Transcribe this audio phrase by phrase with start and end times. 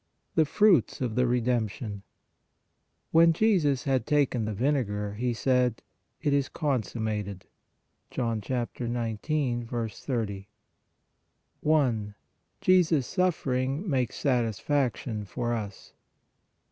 [0.33, 2.01] THE FRUITS OF THE REDEMPTION"
[3.11, 5.83] When Jesus had taken the vinegar, He said:
[6.23, 7.43] It is con summated"
[8.09, 9.67] (John 19.
[9.67, 10.47] 30).
[11.71, 12.13] I.
[12.61, 15.93] JESUS SUFFERING MAKES SATISFACTION FOR US.